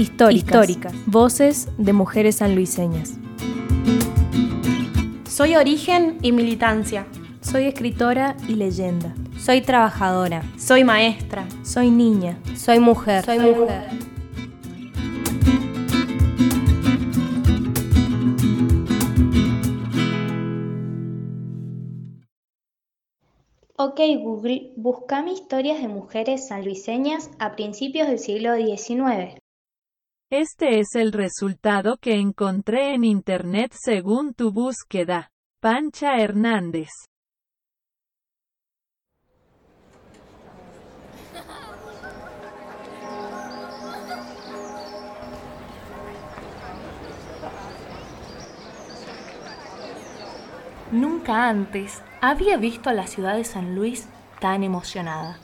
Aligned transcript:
Históricas. 0.00 0.94
Voces 1.04 1.68
de 1.76 1.92
mujeres 1.92 2.36
sanluiseñas. 2.36 3.18
Soy 5.28 5.56
origen 5.56 6.16
y 6.22 6.32
militancia. 6.32 7.06
Soy 7.42 7.64
escritora 7.64 8.34
y 8.48 8.54
leyenda. 8.54 9.14
Soy 9.38 9.60
trabajadora. 9.60 10.42
Soy 10.56 10.84
maestra. 10.84 11.46
Soy 11.62 11.90
niña. 11.90 12.38
Soy 12.56 12.80
mujer. 12.80 13.26
Soy 13.26 13.40
mujer. 13.40 13.88
Ok 23.76 24.00
Google, 24.22 24.72
buscame 24.76 25.32
historias 25.32 25.82
de 25.82 25.88
mujeres 25.88 26.48
sanluiseñas 26.48 27.30
a 27.38 27.54
principios 27.54 28.08
del 28.08 28.18
siglo 28.18 28.54
XIX. 28.56 29.39
Este 30.32 30.78
es 30.78 30.94
el 30.94 31.10
resultado 31.10 31.96
que 31.96 32.14
encontré 32.14 32.94
en 32.94 33.02
Internet 33.02 33.72
según 33.74 34.32
tu 34.32 34.52
búsqueda. 34.52 35.32
Pancha 35.58 36.20
Hernández. 36.20 36.90
Nunca 50.92 51.48
antes 51.48 52.04
había 52.20 52.56
visto 52.56 52.88
a 52.88 52.92
la 52.92 53.08
ciudad 53.08 53.34
de 53.34 53.42
San 53.42 53.74
Luis 53.74 54.08
tan 54.38 54.62
emocionada. 54.62 55.40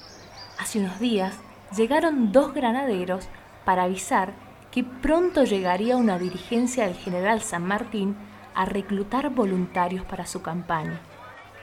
Hace 0.61 0.78
unos 0.78 1.00
días 1.00 1.41
llegaron 1.77 2.30
dos 2.30 2.55
granaderos 2.55 3.27
para 3.64 3.83
avisar 3.83 4.45
que 4.70 4.84
pronto 4.84 5.45
llegaría 5.45 5.97
una 5.97 6.19
dirigencia 6.19 6.86
del 6.86 6.97
general 6.97 7.41
San 7.42 7.64
Martín 7.64 8.17
a 8.55 8.64
reclutar 8.64 9.31
voluntarios 9.31 10.05
para 10.05 10.27
su 10.27 10.42
campaña. 10.42 11.00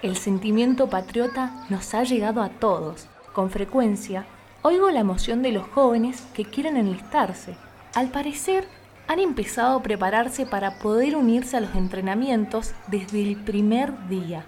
El 0.02 0.18
sentimiento 0.18 0.90
patriota 0.90 1.66
nos 1.70 1.94
ha 1.94 2.04
llegado 2.04 2.42
a 2.42 2.50
todos. 2.50 3.08
Con 3.34 3.50
frecuencia, 3.50 4.26
oigo 4.62 4.92
la 4.92 5.00
emoción 5.00 5.42
de 5.42 5.52
los 5.52 5.68
jóvenes 5.68 6.22
que 6.34 6.46
quieren 6.46 6.78
enlistarse. 6.78 7.56
Al 7.96 8.10
parecer, 8.10 8.68
han 9.08 9.20
empezado 9.20 9.78
a 9.78 9.84
prepararse 9.84 10.46
para 10.46 10.80
poder 10.80 11.16
unirse 11.16 11.58
a 11.58 11.62
los 11.62 11.76
entrenamientos 11.76 12.74
desde 12.88 13.22
el 13.22 13.36
primer 13.38 14.08
día. 14.08 14.46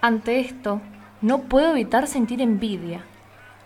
Ante 0.00 0.40
esto, 0.40 0.80
no 1.20 1.42
puedo 1.42 1.72
evitar 1.72 2.06
sentir 2.06 2.40
envidia. 2.40 3.04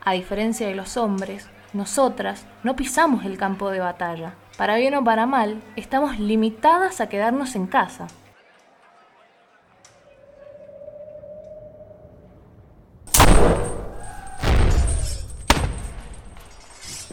A 0.05 0.13
diferencia 0.13 0.67
de 0.67 0.75
los 0.75 0.97
hombres, 0.97 1.49
nosotras 1.73 2.45
no 2.63 2.77
pisamos 2.77 3.25
el 3.25 3.39
campo 3.39 3.71
de 3.71 3.81
batalla. 3.81 4.35
Para 4.57 4.77
bien 4.77 4.95
o 4.95 5.03
para 5.03 5.27
mal, 5.27 5.63
estamos 5.77 6.19
limitadas 6.19 7.01
a 7.01 7.09
quedarnos 7.09 7.57
en 7.57 7.67
casa. 7.67 8.07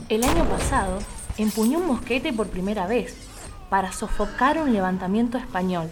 El 0.09 0.23
año 0.23 0.43
pasado, 0.45 0.97
empuñó 1.37 1.77
un 1.77 1.87
mosquete 1.87 2.33
por 2.33 2.47
primera 2.47 2.87
vez 2.87 3.15
para 3.69 3.91
sofocar 3.91 4.57
un 4.57 4.73
levantamiento 4.73 5.37
español. 5.37 5.89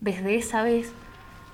Desde 0.00 0.36
esa 0.36 0.62
vez, 0.62 0.92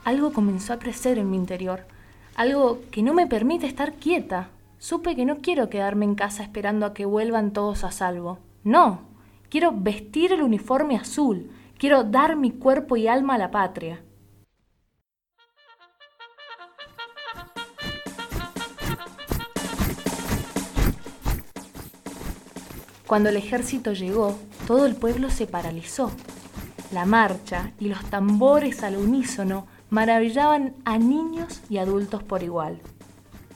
algo 0.05 0.33
comenzó 0.33 0.73
a 0.73 0.79
crecer 0.79 1.19
en 1.19 1.31
mi 1.31 1.37
interior, 1.37 1.87
algo 2.35 2.81
que 2.91 3.03
no 3.03 3.15
me 3.15 3.27
permite 3.27 3.67
estar 3.67 3.95
quieta. 3.95 4.49
Supe 4.79 5.17
que 5.17 5.25
no 5.25 5.39
quiero 5.39 5.71
quedarme 5.71 6.05
en 6.05 6.15
casa 6.15 6.43
esperando 6.43 6.87
a 6.87 6.95
que 6.95 7.05
vuelvan 7.05 7.53
todos 7.53 7.85
a 7.85 7.91
salvo. 7.91 8.39
No, 8.63 9.03
quiero 9.49 9.73
vestir 9.73 10.33
el 10.33 10.43
uniforme 10.43 10.97
azul, 10.97 11.51
quiero 11.79 12.05
dar 12.05 12.37
mi 12.37 12.51
cuerpo 12.51 12.97
y 12.97 13.09
alma 13.09 13.35
a 13.35 13.39
la 13.39 13.51
patria. 13.51 14.03
Cuando 23.07 23.29
el 23.29 23.37
ejército 23.37 23.93
llegó, 23.93 24.37
todo 24.67 24.87
el 24.87 24.97
pueblo 24.97 25.31
se 25.31 25.47
paralizó. 25.47 26.11
La 26.91 27.05
marcha 27.05 27.73
y 27.79 27.89
los 27.89 28.03
tambores 28.07 28.83
al 28.83 28.97
unísono 28.97 29.67
maravillaban 29.91 30.75
a 30.85 30.99
niños 30.99 31.61
y 31.69 31.79
adultos 31.79 32.23
por 32.23 32.43
igual. 32.43 32.81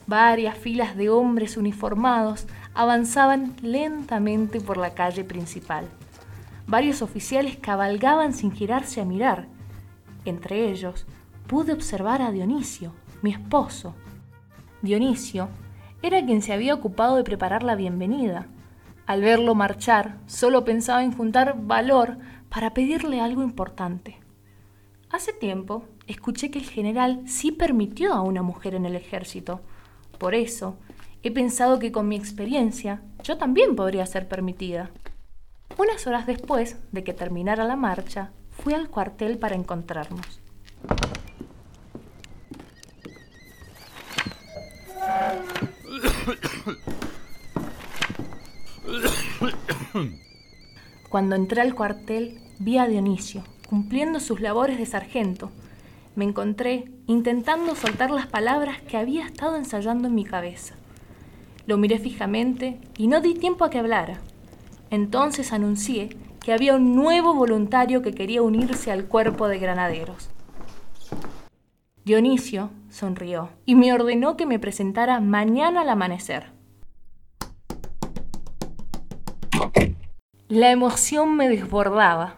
Varias 0.09 0.57
filas 0.57 0.97
de 0.97 1.11
hombres 1.11 1.59
uniformados 1.59 2.47
avanzaban 2.73 3.55
lentamente 3.61 4.59
por 4.59 4.79
la 4.79 4.95
calle 4.95 5.23
principal. 5.23 5.87
Varios 6.67 7.03
oficiales 7.03 7.59
cabalgaban 7.59 8.33
sin 8.33 8.51
girarse 8.51 9.03
a 9.03 9.05
mirar. 9.05 9.49
Entre 10.25 10.71
ellos 10.71 11.07
pude 11.47 11.75
observar 11.75 12.23
a 12.23 12.33
Dionisio, 12.33 12.95
mi 13.21 13.33
esposo. 13.33 13.95
Dionisio 14.81 15.51
era 16.01 16.25
quien 16.25 16.41
se 16.41 16.55
había 16.55 16.73
ocupado 16.73 17.17
de 17.17 17.25
preparar 17.25 17.63
la 17.63 17.75
bienvenida 17.75 18.47
al 19.05 19.21
verlo 19.21 19.55
marchar, 19.55 20.17
solo 20.27 20.65
pensaba 20.65 21.05
en 21.05 21.13
juntar 21.13 21.55
valor 21.67 22.17
para 22.49 22.73
pedirle 22.73 23.21
algo 23.21 23.43
importante. 23.43 24.21
Hace 25.11 25.35
tiempo 25.35 25.85
escuché 26.07 26.51
que 26.51 26.59
el 26.59 26.67
general 26.67 27.23
sí 27.27 27.53
permitió 27.53 28.15
a 28.15 28.23
una 28.23 28.43
mujer 28.43 28.75
en 28.75 28.87
el 28.87 28.97
ejército. 28.97 29.61
Por 30.19 30.34
eso, 30.34 30.77
he 31.23 31.31
pensado 31.31 31.79
que 31.79 31.93
con 31.93 32.09
mi 32.09 32.17
experiencia 32.17 33.03
yo 33.23 33.39
también 33.39 33.77
podría 33.77 34.05
ser 34.06 34.29
permitida. 34.29 34.91
Unas 35.77 36.06
horas 36.06 36.27
después 36.27 36.77
de 36.91 37.05
que 37.05 37.15
terminara 37.15 37.65
la 37.65 37.77
marcha, 37.77 38.33
fui 38.51 38.75
al 38.75 38.89
cuartel 38.89 39.39
para 39.39 39.55
encontrarnos. 39.55 40.41
Cuando 51.09 51.37
entré 51.37 51.61
al 51.62 51.75
cuartel, 51.75 52.41
vi 52.59 52.79
a 52.79 52.87
Dionisio, 52.87 53.45
cumpliendo 53.69 54.21
sus 54.21 54.41
labores 54.41 54.79
de 54.79 54.87
sargento. 54.87 55.50
Me 56.19 56.25
encontré 56.25 56.91
intentando 57.06 57.77
soltar 57.77 58.11
las 58.11 58.27
palabras 58.27 58.83
que 58.83 58.97
había 58.97 59.25
estado 59.25 59.55
ensayando 59.55 60.09
en 60.09 60.17
mi 60.17 60.25
cabeza. 60.25 60.75
Lo 61.65 61.79
miré 61.79 62.01
fijamente 62.01 62.81
y 62.97 63.06
no 63.06 63.21
di 63.21 63.34
tiempo 63.34 63.65
a 63.65 63.71
que 63.71 63.79
hablara. 63.79 64.19
Entonces 64.91 65.53
anuncié 65.53 66.09
que 66.45 66.53
había 66.53 66.75
un 66.75 66.97
nuevo 66.97 67.34
voluntario 67.34 68.03
que 68.03 68.15
quería 68.15 68.43
unirse 68.43 68.91
al 68.91 69.05
cuerpo 69.05 69.47
de 69.47 69.61
granaderos. 69.61 70.29
Dionisio 72.05 72.71
sonrió 72.91 73.50
y 73.65 73.77
me 73.77 73.93
ordenó 73.93 74.37
que 74.37 74.45
me 74.45 74.59
presentara 74.59 75.21
mañana 75.21 75.83
al 75.83 75.89
amanecer. 75.89 76.47
La 80.49 80.73
emoción 80.73 81.37
me 81.37 81.49
desbordaba. 81.49 82.38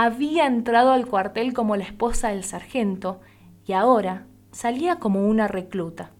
Había 0.00 0.46
entrado 0.46 0.92
al 0.92 1.06
cuartel 1.06 1.52
como 1.52 1.74
la 1.74 1.82
esposa 1.82 2.28
del 2.28 2.44
sargento 2.44 3.20
y 3.66 3.72
ahora 3.72 4.26
salía 4.52 5.00
como 5.00 5.26
una 5.26 5.48
recluta. 5.48 6.12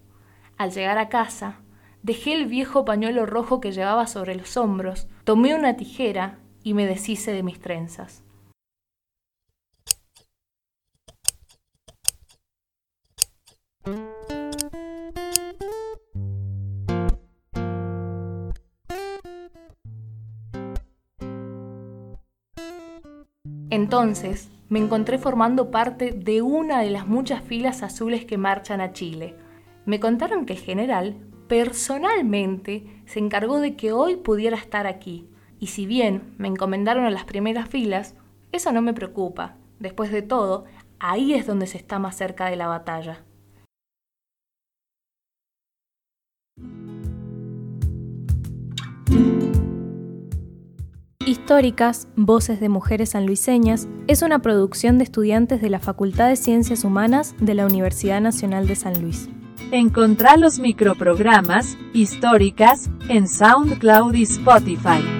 Al 0.57 0.71
llegar 0.71 0.97
a 0.97 1.07
casa, 1.07 1.61
dejé 2.03 2.33
el 2.33 2.47
viejo 2.47 2.83
pañuelo 2.83 3.25
rojo 3.25 3.61
que 3.61 3.71
llevaba 3.71 4.05
sobre 4.05 4.35
los 4.35 4.57
hombros, 4.57 5.07
tomé 5.23 5.55
una 5.55 5.77
tijera 5.77 6.39
y 6.61 6.73
me 6.73 6.85
deshice 6.87 7.31
de 7.31 7.41
mis 7.41 7.61
trenzas. 7.61 8.21
Entonces, 23.69 24.49
me 24.69 24.79
encontré 24.79 25.17
formando 25.17 25.71
parte 25.71 26.11
de 26.11 26.41
una 26.41 26.81
de 26.81 26.89
las 26.89 27.07
muchas 27.07 27.43
filas 27.43 27.83
azules 27.83 28.25
que 28.25 28.37
marchan 28.37 28.81
a 28.81 28.93
Chile. 28.93 29.35
Me 29.85 29.99
contaron 29.99 30.45
que 30.45 30.53
el 30.53 30.59
general 30.59 31.15
personalmente 31.47 32.85
se 33.05 33.19
encargó 33.19 33.59
de 33.59 33.75
que 33.75 33.91
hoy 33.91 34.15
pudiera 34.15 34.57
estar 34.57 34.87
aquí. 34.87 35.27
Y 35.59 35.67
si 35.67 35.85
bien 35.85 36.35
me 36.37 36.47
encomendaron 36.47 37.05
a 37.05 37.09
las 37.09 37.25
primeras 37.25 37.67
filas, 37.67 38.15
eso 38.51 38.71
no 38.71 38.81
me 38.81 38.93
preocupa. 38.93 39.55
Después 39.79 40.11
de 40.11 40.21
todo, 40.21 40.65
ahí 40.99 41.33
es 41.33 41.45
donde 41.45 41.67
se 41.67 41.77
está 41.77 41.99
más 41.99 42.15
cerca 42.15 42.49
de 42.49 42.55
la 42.55 42.67
batalla. 42.67 43.23
Históricas, 51.49 52.07
Voces 52.15 52.59
de 52.59 52.69
Mujeres 52.69 53.09
Sanluiseñas 53.09 53.87
es 54.05 54.21
una 54.21 54.37
producción 54.37 54.99
de 54.99 55.03
estudiantes 55.03 55.63
de 55.63 55.71
la 55.71 55.79
Facultad 55.79 56.29
de 56.29 56.35
Ciencias 56.35 56.83
Humanas 56.83 57.33
de 57.39 57.55
la 57.55 57.65
Universidad 57.65 58.21
Nacional 58.21 58.67
de 58.67 58.75
San 58.75 59.01
Luis. 59.01 59.29
Encontrá 59.71 60.37
los 60.37 60.59
microprogramas 60.59 61.75
históricas 61.91 62.91
en 63.09 63.27
SoundCloud 63.27 64.13
y 64.13 64.23
Spotify. 64.25 65.18